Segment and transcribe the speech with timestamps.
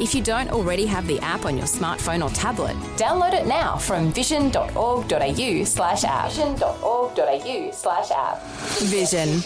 [0.00, 3.76] If you don't already have the app on your smartphone or tablet, download it now
[3.76, 6.30] from vision.org.au slash app.
[6.30, 8.42] Vision.org.au slash app.
[8.84, 9.42] Vision.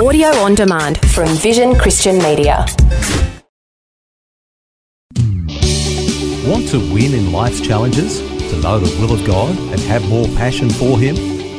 [0.00, 2.64] Audio on demand from Vision Christian Media.
[6.46, 8.20] Want to win in life's challenges?
[8.20, 11.16] To know the will of God and have more passion for Him?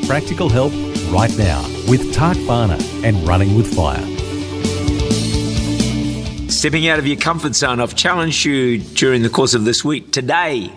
[0.08, 0.72] Practical help
[1.12, 4.13] right now with Tak Bhana and Running with Fire.
[6.64, 7.82] Stepping out of your comfort zone.
[7.82, 10.14] I've challenged you during the course of this week.
[10.14, 10.72] Today,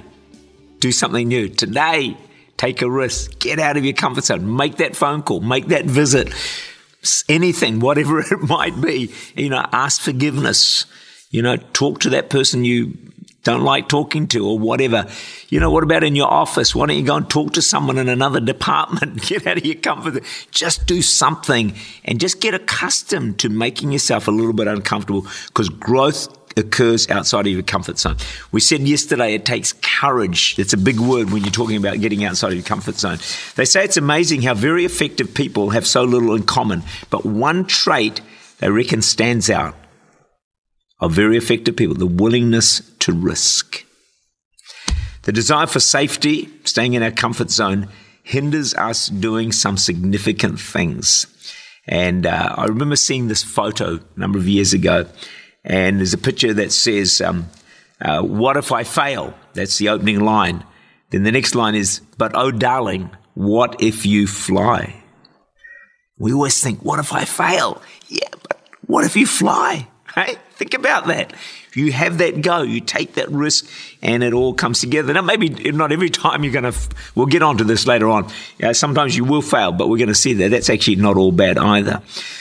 [0.80, 1.48] do something new.
[1.48, 2.16] Today,
[2.56, 3.38] take a risk.
[3.38, 4.56] Get out of your comfort zone.
[4.56, 5.38] Make that phone call.
[5.38, 6.34] Make that visit.
[7.28, 9.12] Anything, whatever it might be.
[9.36, 10.86] You know, ask forgiveness.
[11.30, 12.98] You know, talk to that person you
[13.47, 15.06] don't like talking to or whatever.
[15.48, 16.75] You know, what about in your office?
[16.75, 19.22] Why don't you go and talk to someone in another department?
[19.22, 20.14] Get out of your comfort.
[20.14, 20.22] Zone.
[20.50, 21.74] Just do something
[22.05, 27.47] and just get accustomed to making yourself a little bit uncomfortable because growth occurs outside
[27.47, 28.17] of your comfort zone.
[28.50, 30.58] We said yesterday it takes courage.
[30.58, 33.19] It's a big word when you're talking about getting outside of your comfort zone.
[33.56, 37.67] They say it's amazing how very effective people have so little in common, but one
[37.67, 38.20] trait
[38.58, 39.77] they reckon stands out
[41.00, 43.84] of very effective people the willingness to risk.
[45.22, 47.89] The desire for safety, staying in our comfort zone,
[48.22, 51.27] hinders us doing some significant things.
[51.86, 55.06] And uh, I remember seeing this photo a number of years ago,
[55.64, 57.48] and there's a picture that says, um,
[58.00, 59.34] uh, What if I fail?
[59.55, 60.64] That's the opening line.
[61.11, 65.02] Then the next line is, But oh, darling, what if you fly?
[66.18, 67.83] We always think, What if I fail?
[68.08, 69.89] Yeah, but what if you fly?
[70.56, 71.34] Think about that.
[71.74, 73.68] You have that go, you take that risk,
[74.00, 75.12] and it all comes together.
[75.12, 78.32] Now, maybe not every time you're going to, f- we'll get onto this later on.
[78.58, 80.50] Know, sometimes you will fail, but we're going to see that.
[80.50, 82.00] That's actually not all bad either.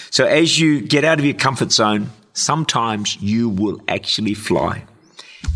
[0.10, 4.86] So, as you get out of your comfort zone, sometimes you will actually fly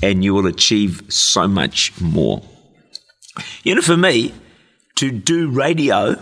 [0.03, 2.41] and you will achieve so much more.
[3.63, 4.34] You know, for me,
[4.96, 6.22] to do radio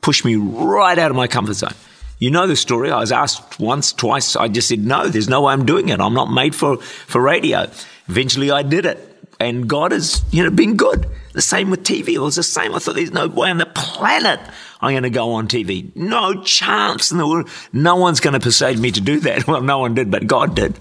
[0.00, 1.74] pushed me right out of my comfort zone.
[2.18, 2.90] You know the story.
[2.90, 4.36] I was asked once, twice.
[4.36, 6.00] I just said, no, there's no way I'm doing it.
[6.00, 7.68] I'm not made for, for radio.
[8.08, 9.10] Eventually I did it.
[9.40, 11.06] And God has, you know, been good.
[11.32, 12.10] The same with TV.
[12.10, 12.74] It was the same.
[12.74, 14.40] I thought there's no way on the planet
[14.80, 15.94] I'm going to go on TV.
[15.96, 17.48] No chance in the world.
[17.72, 19.46] No one's going to persuade me to do that.
[19.54, 20.78] Well, no one did, but God did.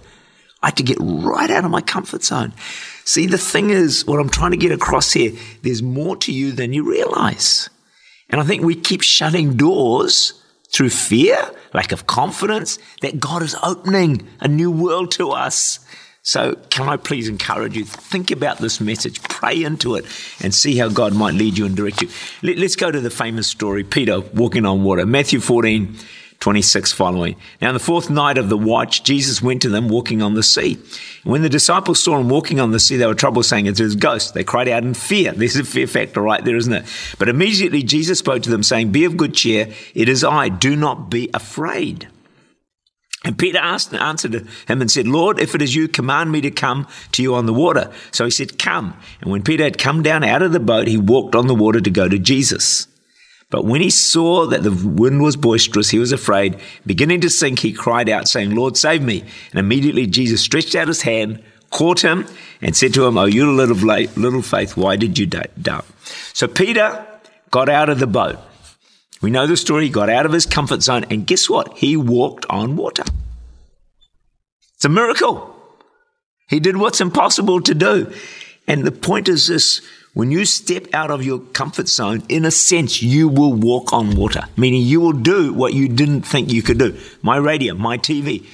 [0.61, 2.53] I had to get right out of my comfort zone.
[3.05, 6.51] See, the thing is, what I'm trying to get across here, there's more to you
[6.51, 7.69] than you realize.
[8.29, 10.33] And I think we keep shutting doors
[10.73, 11.37] through fear,
[11.73, 15.79] lack of confidence, that God is opening a new world to us.
[16.25, 17.83] So, can I please encourage you?
[17.83, 20.05] Think about this message, pray into it,
[20.41, 22.09] and see how God might lead you and direct you.
[22.41, 25.05] Let, us go to the famous story Peter walking on water.
[25.05, 25.97] Matthew 14,
[26.43, 27.37] 26 following.
[27.61, 30.43] Now, on the fourth night of the watch, Jesus went to them walking on the
[30.43, 30.77] sea.
[31.23, 33.95] When the disciples saw him walking on the sea, they were troubled, saying, It's a
[33.95, 34.33] ghost.
[34.33, 35.31] They cried out in fear.
[35.37, 36.83] There's a fear factor right there, isn't it?
[37.17, 39.69] But immediately Jesus spoke to them, saying, Be of good cheer.
[39.95, 40.49] It is I.
[40.49, 42.09] Do not be afraid.
[43.23, 44.33] And Peter asked, and answered
[44.67, 47.45] him and said, Lord, if it is you, command me to come to you on
[47.45, 47.89] the water.
[48.11, 48.97] So he said, Come.
[49.21, 51.79] And when Peter had come down out of the boat, he walked on the water
[51.79, 52.89] to go to Jesus.
[53.53, 56.59] But when he saw that the wind was boisterous, he was afraid.
[56.87, 59.23] Beginning to sink, he cried out, saying, Lord, save me.
[59.51, 62.25] And immediately Jesus stretched out his hand, caught him,
[62.63, 65.85] and said to him, Oh, you little, little faith, why did you doubt?
[66.33, 67.05] So Peter
[67.51, 68.39] got out of the boat.
[69.21, 69.83] We know the story.
[69.83, 71.77] He got out of his comfort zone, and guess what?
[71.77, 73.03] He walked on water.
[74.73, 75.55] It's a miracle.
[76.49, 78.11] He did what's impossible to do.
[78.67, 79.83] And the point is this
[80.13, 84.15] when you step out of your comfort zone, in a sense, you will walk on
[84.15, 86.95] water, meaning you will do what you didn't think you could do.
[87.23, 88.45] My radio, my TV.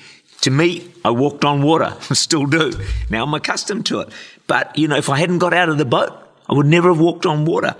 [0.41, 2.71] To me, I walked on water, I still do.
[3.09, 4.09] Now I'm accustomed to it.
[4.47, 6.13] But, you know, if I hadn't got out of the boat,
[6.47, 7.75] I would never have walked on water.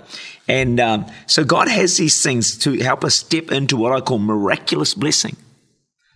[0.46, 4.18] And um, so God has these things to help us step into what I call
[4.18, 5.36] miraculous blessing.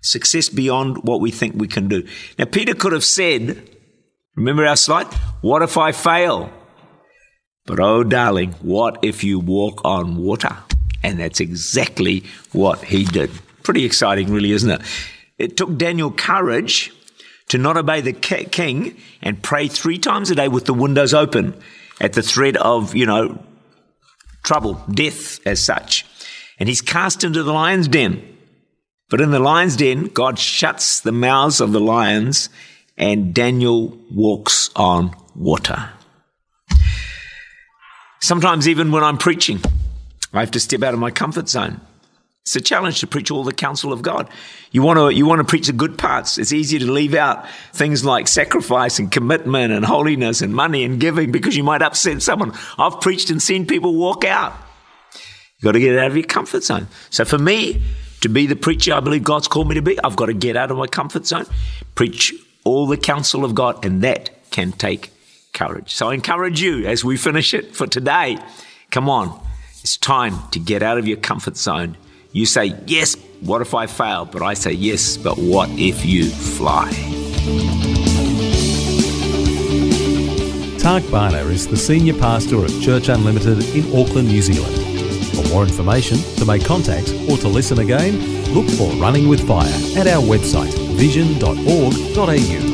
[0.03, 2.07] Success beyond what we think we can do.
[2.39, 3.71] Now, Peter could have said,
[4.37, 5.07] remember our slide?
[5.41, 6.53] What if I fail?
[7.67, 10.57] But oh, darling, what if you walk on water?
[11.03, 13.31] And that's exactly what he did.
[13.63, 14.83] Pretty exciting, really, isn't it?
[15.39, 16.93] It took Daniel courage
[17.49, 21.55] to not obey the king and pray three times a day with the windows open
[22.01, 23.43] at the threat of, you know,
[24.43, 26.05] trouble, death as such.
[26.59, 28.37] And he's cast into the lion's den.
[29.09, 32.49] But in the lion's den, God shuts the mouths of the lions
[32.97, 35.91] and Daniel walks on water.
[38.25, 39.61] Sometimes, even when I'm preaching,
[40.33, 41.83] I have to step out of my comfort zone.
[42.41, 44.31] It's a challenge to preach all the counsel of God.
[44.71, 46.39] You want to you want to preach the good parts.
[46.39, 50.99] It's easier to leave out things like sacrifice and commitment and holiness and money and
[50.99, 52.55] giving because you might upset someone.
[52.79, 54.55] I've preached and seen people walk out.
[55.59, 56.89] You've got to get out of your comfort zone.
[57.11, 57.83] So for me,
[58.23, 60.57] to be the preacher I believe God's called me to be, I've got to get
[60.57, 61.45] out of my comfort zone,
[61.95, 62.33] preach
[62.65, 65.11] all the counsel of God, and that can take
[65.55, 65.95] courage.
[65.95, 68.37] So I encourage you as we finish it for today.
[68.91, 69.41] Come on,
[69.81, 71.97] it's time to get out of your comfort zone
[72.35, 74.25] you say, yes, what if I fail?
[74.25, 76.91] But I say, yes, but what if you fly?
[80.81, 84.75] Tak Bhana is the Senior Pastor of Church Unlimited in Auckland, New Zealand.
[85.37, 88.19] For more information, to make contact, or to listen again,
[88.53, 92.74] look for Running with Fire at our website vision.org.au.